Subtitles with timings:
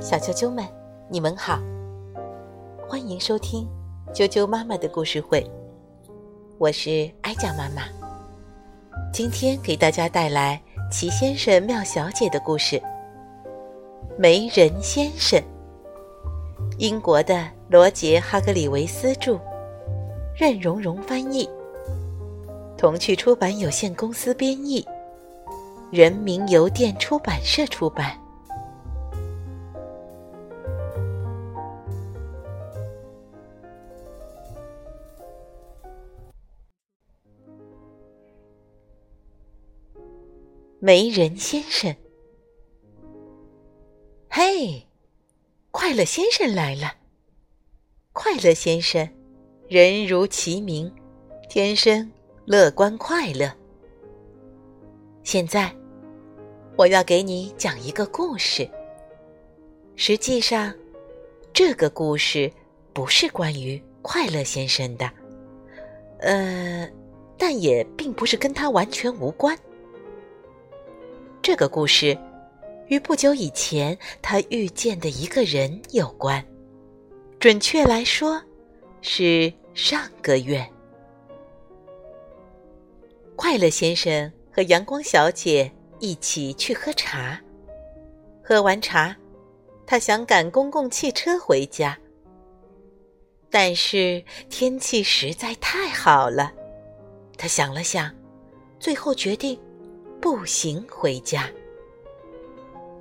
[0.00, 0.66] 小啾啾们，
[1.08, 1.60] 你们好，
[2.88, 3.64] 欢迎收听
[4.12, 5.48] 啾啾妈妈的故事会。
[6.58, 7.84] 我是哀家妈妈，
[9.12, 12.82] 今天给大家带来奇先生妙小姐的故事。
[14.18, 15.40] 没人先生，
[16.78, 19.38] 英国的罗杰·哈格里维斯著，
[20.36, 21.48] 任蓉蓉翻译，
[22.76, 24.84] 童趣出版有限公司编译，
[25.92, 28.18] 人民邮电出版社出版。
[40.86, 41.96] 没人先生，
[44.28, 44.86] 嘿，
[45.70, 46.94] 快乐先生来了。
[48.12, 49.08] 快乐先生，
[49.66, 50.94] 人如其名，
[51.48, 52.12] 天生
[52.44, 53.50] 乐观快乐。
[55.22, 55.74] 现在，
[56.76, 58.68] 我要给你讲一个故事。
[59.96, 60.70] 实际上，
[61.54, 62.52] 这个故事
[62.92, 65.10] 不是关于快乐先生的，
[66.18, 66.86] 呃，
[67.38, 69.58] 但也并不是跟他完全无关。
[71.44, 72.16] 这个故事
[72.86, 76.42] 与不久以前他遇见的一个人有关，
[77.38, 78.42] 准确来说，
[79.02, 80.66] 是上个月。
[83.36, 87.38] 快乐先生和阳光小姐一起去喝茶，
[88.42, 89.14] 喝完茶，
[89.84, 91.94] 他想赶公共汽车回家，
[93.50, 96.50] 但是天气实在太好了，
[97.36, 98.10] 他想了想，
[98.80, 99.60] 最后决定。
[100.24, 101.50] 步行回家，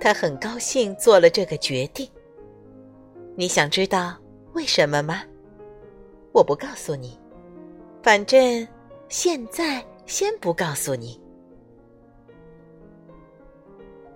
[0.00, 2.08] 他很高兴做了这个决定。
[3.36, 4.16] 你想知道
[4.54, 5.22] 为什么吗？
[6.32, 7.18] 我不告诉你，
[8.02, 8.66] 反正
[9.10, 11.20] 现在先不告诉你。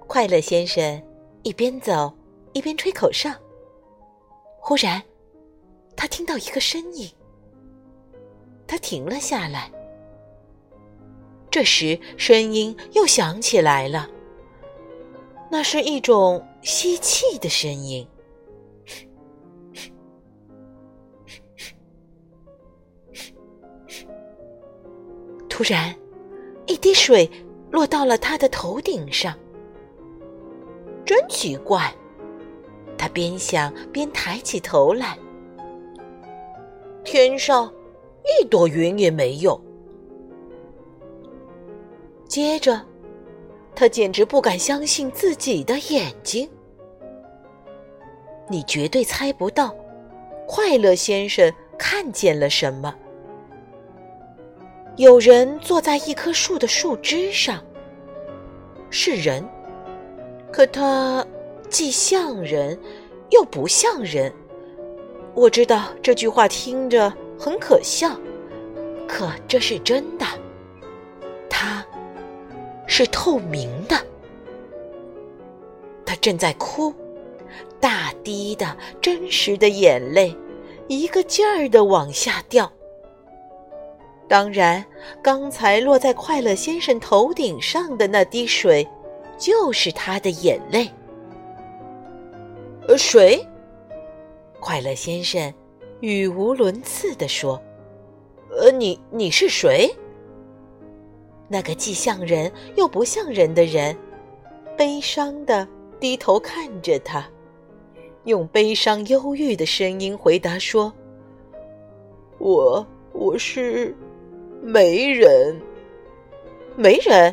[0.06, 1.02] 快乐先生
[1.42, 2.10] 一边走
[2.54, 3.28] 一边吹口哨。
[4.58, 5.02] 忽然，
[5.94, 7.06] 他听到一个声音，
[8.66, 9.70] 他停了下来。
[11.54, 14.10] 这时，声音又响起来了。
[15.52, 18.04] 那是一种吸气的声音。
[25.48, 25.94] 突然，
[26.66, 27.30] 一滴水
[27.70, 29.32] 落到了他的头顶上。
[31.04, 31.94] 真奇怪，
[32.98, 35.16] 他边想边抬起头来。
[37.04, 37.72] 天上
[38.24, 39.62] 一朵云也没有。
[42.34, 42.80] 接着，
[43.76, 46.50] 他简直不敢相信自己的眼睛。
[48.48, 49.72] 你绝对猜不到，
[50.44, 52.92] 快乐先生看见了什么？
[54.96, 57.62] 有人坐在一棵树的树枝上，
[58.90, 59.48] 是人，
[60.50, 61.24] 可他
[61.70, 62.76] 既像人，
[63.30, 64.32] 又不像人。
[65.34, 68.10] 我知道这句话听着很可笑，
[69.06, 70.26] 可这是真的。
[72.96, 73.96] 是透明的，
[76.06, 76.94] 他正在哭，
[77.80, 80.32] 大滴的真实的眼泪，
[80.86, 82.70] 一个劲儿的往下掉。
[84.28, 84.84] 当然，
[85.20, 88.88] 刚才落在快乐先生头顶上的那滴水，
[89.36, 90.88] 就是他的眼泪。
[92.86, 93.44] 呃，谁？
[94.60, 95.52] 快乐先生
[95.98, 97.60] 语无伦次地说
[98.56, 99.92] ：“呃，你你是谁？”
[101.54, 103.96] 那个既像人又不像人的人，
[104.76, 105.68] 悲伤的
[106.00, 107.24] 低头看着他，
[108.24, 110.92] 用悲伤忧郁的声音回答说
[112.40, 113.94] ：“我我是
[114.64, 115.56] 没人，
[116.74, 117.32] 没人。”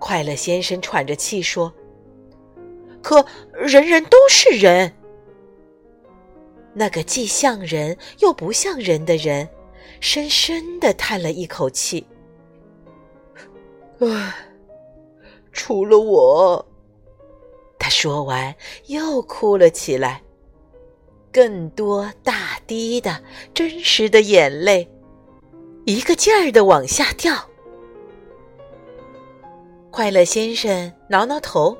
[0.00, 1.70] 快乐先生喘着气说
[3.02, 3.22] ：“可
[3.52, 4.90] 人人都是人。”
[6.72, 9.46] 那个既像人又不像人的人，
[10.00, 12.06] 深深的叹了一口气。
[14.00, 14.34] 唉，
[15.52, 16.64] 除了我，
[17.78, 18.54] 他说完
[18.86, 20.22] 又哭了起来。
[21.32, 23.22] 更多大滴的
[23.52, 24.88] 真实的眼泪，
[25.84, 27.34] 一个劲儿的往下掉。
[29.90, 31.76] 快乐先生挠挠头，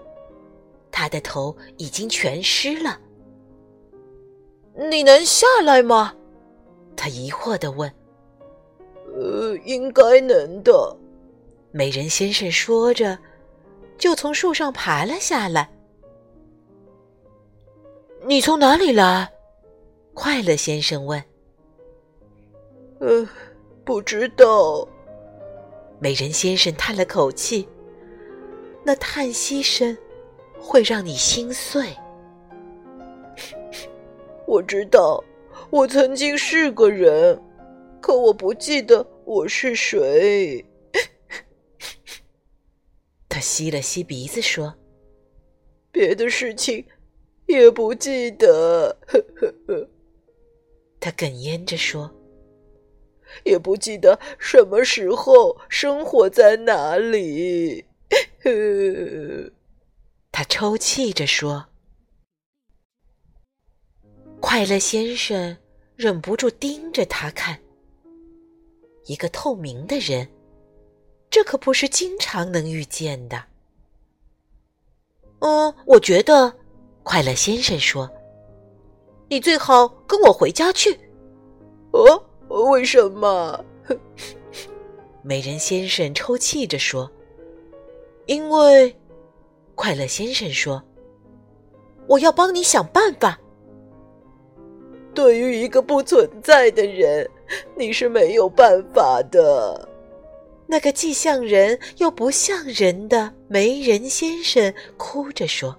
[0.90, 3.00] 他的头已经全湿了。
[4.90, 6.14] 你能下来吗？
[6.96, 7.90] 他疑惑的问。
[9.14, 10.96] 呃，应该能的。
[11.70, 13.18] 美人先生说着，
[13.98, 15.70] 就从树上爬了下来。
[18.26, 19.30] “你从哪里来？”
[20.14, 21.22] 快乐先生问。
[23.00, 23.28] “呃，
[23.84, 24.88] 不知道。”
[26.00, 27.68] 美人先生叹了口气，
[28.84, 29.96] 那叹息声
[30.58, 31.94] 会让你心碎。
[34.46, 35.22] 我知道，
[35.70, 37.40] 我曾经是个人，
[38.00, 40.64] 可我不记得我是谁。
[43.38, 44.75] 他吸了吸鼻子说
[45.93, 46.85] ：“别的事情
[47.46, 48.96] 也不记得。
[50.99, 52.11] ”他哽咽着说
[53.46, 57.85] ：“也不记得什么时候生活在哪里。
[60.32, 61.64] ”他抽泣着说。
[64.40, 65.56] 快乐先生
[65.94, 67.56] 忍不住盯着他看。
[69.06, 70.29] 一个透明的人，
[71.38, 73.44] 这可不是经常能遇见的。
[75.38, 76.52] 嗯，我觉得，
[77.05, 78.11] 快乐先生说
[79.31, 80.99] ：“你最好跟我回家去。”
[81.94, 82.20] 哦，
[82.73, 83.64] 为什么？
[85.23, 87.08] 美人先生抽泣着说
[88.26, 88.93] ：“因为，
[89.76, 90.82] 快乐先生说，
[92.08, 93.38] 我要帮你想办法。”
[95.14, 97.31] 对于一个不存在的人，
[97.76, 99.88] 你是没有办法的。
[100.70, 105.74] 那个既像人又不像人的媒人先生哭着说：“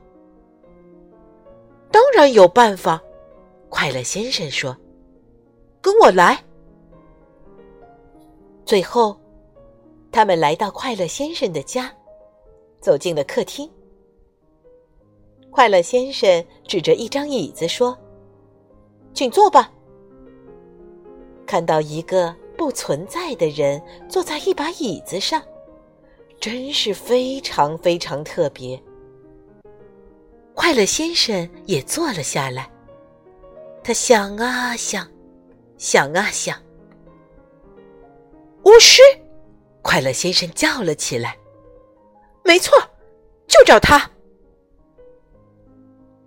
[1.92, 3.00] 当然有办法。”
[3.70, 4.76] 快乐先生说
[5.80, 6.44] ：“跟我来。”
[8.66, 9.16] 最后，
[10.12, 11.96] 他们来到快乐先生的家，
[12.82, 13.70] 走进了客厅。
[15.52, 17.96] 快乐先生指着一张椅子说。
[19.14, 19.72] 请坐吧。
[21.46, 25.42] 看到一个不存在的人坐在一把椅子上，
[26.42, 28.78] 真是非常非常特别。
[30.54, 32.70] 快乐先生也坐了下来，
[33.82, 35.10] 他想啊想，
[35.78, 36.62] 想啊想。
[38.66, 39.02] 巫师，
[39.82, 41.38] 快乐先生叫了起来
[42.44, 42.78] ：“没错，
[43.48, 44.12] 就找他。”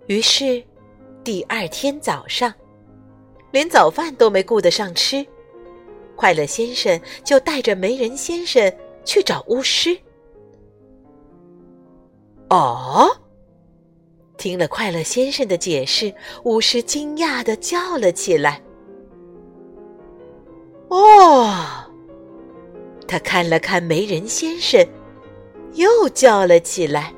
[0.07, 0.63] 于是，
[1.23, 2.51] 第二天早上。
[3.51, 5.23] 连早饭都没顾得上吃，
[6.15, 8.71] 快乐先生就带着媒人先生
[9.03, 9.97] 去找巫师。
[12.49, 13.09] 哦，
[14.37, 16.13] 听了快乐先生的解释，
[16.43, 18.61] 巫师惊讶的叫了起来。
[20.89, 21.51] 哦，
[23.07, 24.85] 他看了看媒人先生，
[25.73, 27.11] 又叫了起来。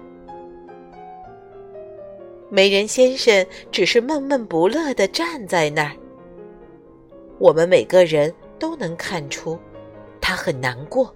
[2.49, 5.91] 媒人先生只是闷闷不乐的站在那儿。
[7.37, 9.59] 我们每个人都能看出，
[10.19, 11.13] 他很难过。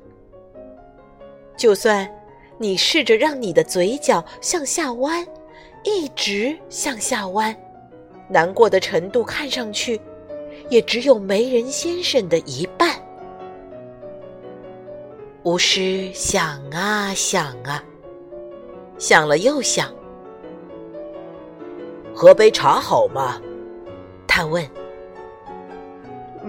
[1.58, 2.10] 就算
[2.58, 5.26] 你试着让你的嘴角向下弯，
[5.84, 7.56] 一直向下弯，
[8.30, 10.00] 难过的程度看上去
[10.70, 12.96] 也只有媒人先生的一半。
[15.44, 17.84] 巫师想啊想啊，
[18.98, 19.94] 想了又想，
[22.14, 23.42] 喝杯茶好吗？
[24.28, 24.66] 他问。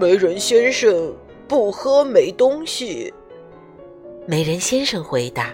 [0.01, 1.15] 媒人先生
[1.47, 3.13] 不喝没东西。
[4.25, 5.53] 媒人先生回答：“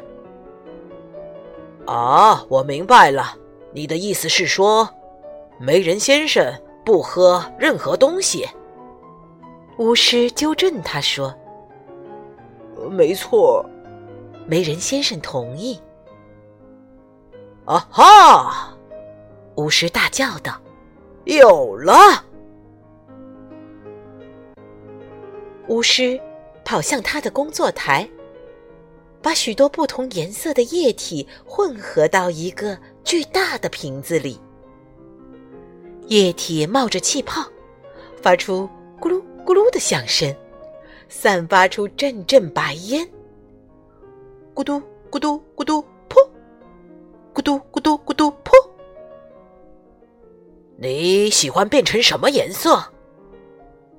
[1.86, 3.36] 啊，我明白了，
[3.74, 4.90] 你的意思是说，
[5.60, 6.50] 媒人先生
[6.86, 8.48] 不喝任何东西。”
[9.80, 11.36] 巫师纠正他说
[12.90, 13.66] ：“没错。”
[14.48, 15.78] 媒人先生同意。
[17.66, 18.78] 啊哈！
[19.56, 20.58] 巫师大叫道
[21.26, 22.24] ：“有了！”
[25.68, 26.20] 巫师
[26.64, 28.08] 跑向他的工作台，
[29.22, 34.40] 把许多不同颜色的液体混合到一个巨大的瓶子里。
[36.08, 37.44] 液体冒着气泡，
[38.22, 38.70] 发出
[39.00, 40.34] 咕噜咕噜的响声，
[41.10, 43.08] 散发出阵阵白烟。
[44.56, 44.82] 咕嘟
[45.12, 46.28] 咕嘟咕嘟噗，
[47.34, 48.52] 咕嘟咕嘟咕嘟噗。
[50.78, 52.94] 你喜欢变成什么颜色？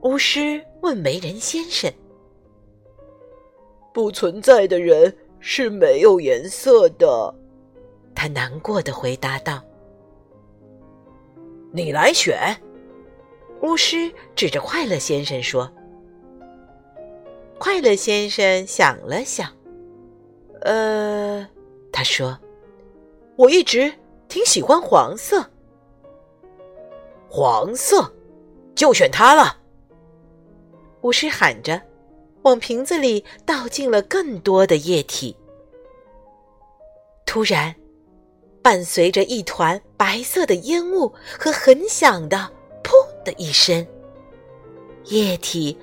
[0.02, 1.92] 巫师问媒人先生
[3.92, 7.34] ：“不存在的人是没有颜色的。”
[8.14, 9.60] 他难过的回答道
[11.72, 12.38] ：“你来选。”
[13.60, 15.68] 巫师指着快乐先生说
[17.58, 19.52] ：“快乐先生想了想，
[20.60, 21.44] 呃，
[21.90, 22.38] 他说，
[23.34, 23.92] 我一直
[24.28, 25.44] 挺喜欢黄色。
[27.28, 28.12] 黄色，
[28.76, 29.57] 就选它了。”
[31.08, 31.80] 巫师喊着，
[32.42, 35.34] 往瓶子里倒进了更多的液体。
[37.24, 37.74] 突然，
[38.60, 42.36] 伴随着一团白色的烟雾和很响的
[42.84, 42.90] “噗”
[43.24, 43.86] 的一声，
[45.04, 45.78] 液体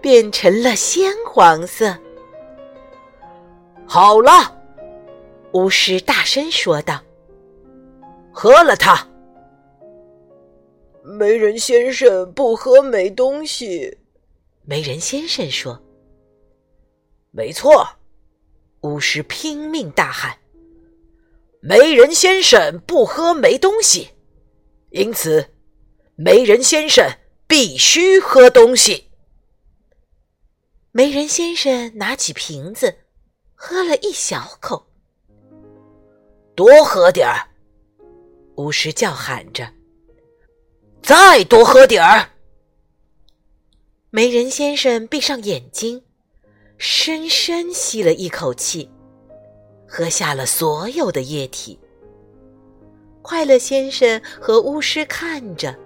[0.00, 1.92] 变成了鲜黄色。
[3.84, 4.56] 好了，
[5.50, 7.00] 巫师大声说道
[8.30, 9.04] ：“喝了它。
[11.02, 13.98] 媒人先生不喝没东西。
[14.70, 15.82] 媒人先生说
[17.34, 17.84] ：“没错。”
[18.82, 20.38] 巫师拼命大喊
[21.60, 24.10] ：“媒人先生不喝没东西，
[24.90, 25.56] 因此，
[26.14, 27.04] 媒人先生
[27.48, 29.10] 必须喝东西。”
[30.94, 32.98] 媒人先生拿起瓶子，
[33.56, 34.86] 喝了一小口。
[36.54, 37.50] 多喝点儿，
[38.54, 39.68] 巫师叫喊着
[41.02, 42.29] ：“再多喝点儿！”
[44.12, 46.02] 媒人先生闭上眼睛。
[46.78, 48.90] 深深吸了一口气，
[49.86, 51.78] 喝下了所有的液体。
[53.20, 55.76] 快乐先生和巫师看着，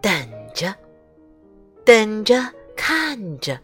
[0.00, 0.12] 等
[0.54, 0.74] 着，
[1.84, 2.42] 等着，
[2.74, 3.60] 看着，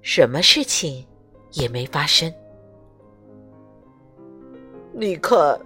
[0.00, 1.06] 什么事情
[1.52, 2.32] 也没发生。
[4.92, 5.60] 你看，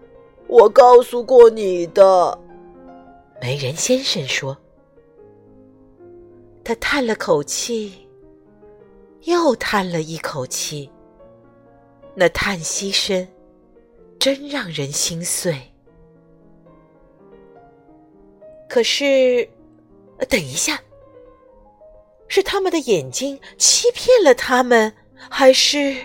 [0.49, 2.37] 我告诉过你的，
[3.41, 4.55] 媒人先生说。
[6.65, 8.01] 他叹了口气。
[9.25, 10.91] 又叹了一口气，
[12.15, 13.27] 那叹息声
[14.19, 15.59] 真让人心碎。
[18.69, 19.49] 可是，
[20.29, 20.79] 等一下，
[22.29, 24.93] 是他们的眼睛欺骗了他们，
[25.31, 25.97] 还是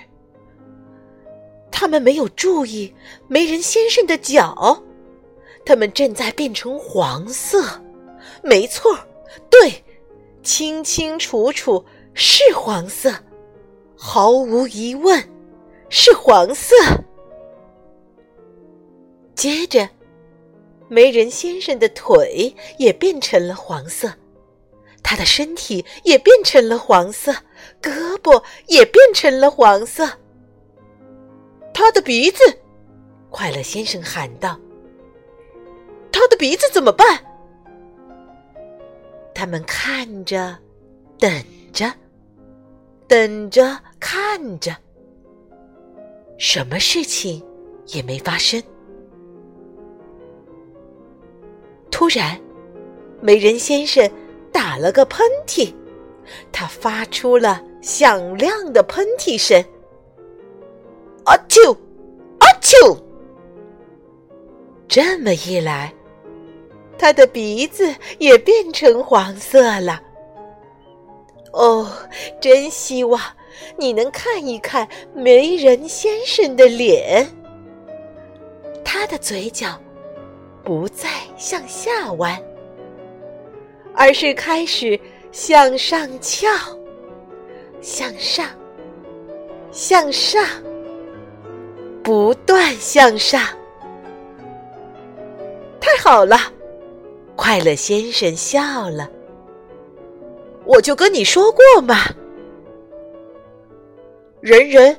[1.69, 2.95] 他们没有注意
[3.27, 4.81] 媒人先生的脚？
[5.65, 7.81] 他们正在变成黄色。
[8.41, 8.97] 没错，
[10.59, 11.85] 清清楚楚。
[12.13, 13.09] 是黄色，
[13.95, 15.17] 毫无疑问，
[15.87, 16.75] 是黄色。
[19.35, 19.87] 接着，
[20.89, 24.11] 媒人先生的腿也变成了黄色，
[25.01, 27.31] 他的身体也变成了黄色，
[27.81, 30.09] 胳膊也变成了黄色。
[31.73, 32.43] 他的鼻子，
[33.29, 34.59] 快乐先生喊道
[36.11, 37.25] ：“他的鼻子怎么办？”
[39.39, 40.53] 他们看着，
[41.17, 41.31] 等
[41.71, 41.89] 着。
[43.07, 44.75] 等着，看着，
[46.37, 47.41] 什么事情
[47.85, 48.61] 也没发生。
[51.89, 52.37] 突然，
[53.21, 54.11] 媒人先生
[54.51, 55.73] 打了个喷嚏，
[56.51, 59.63] 他发出了响亮的喷嚏声。
[61.23, 61.73] 阿啾，
[62.39, 62.97] 阿啾！
[64.89, 65.93] 这么一来，
[66.99, 69.99] 他的鼻子也变成黄色了。
[71.53, 71.89] 哦，
[72.39, 73.19] 真希望
[73.77, 77.27] 你能看一看媒人先生的脸。
[78.83, 79.79] 他的嘴角
[80.63, 82.39] 不再向下弯，
[83.95, 84.99] 而是开始
[85.31, 86.47] 向上翘，
[87.81, 88.45] 向上，
[89.71, 90.43] 向上，
[92.03, 93.41] 不断向上。
[95.79, 96.37] 太好了，
[97.39, 99.09] 快乐先生笑了。
[100.65, 101.95] 我就跟你说过嘛，
[104.41, 104.93] 人人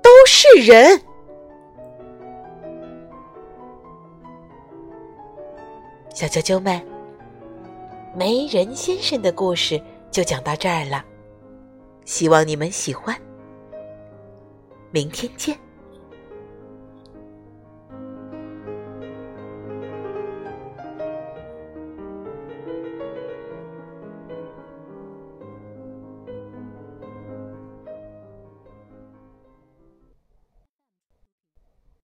[0.00, 0.98] 都是人。
[6.14, 6.82] 小啾啾们，
[8.16, 9.78] 没人先生的故事
[10.10, 11.04] 就讲到这儿了，
[12.06, 13.14] 希望你们喜欢。
[14.90, 15.54] 明天见。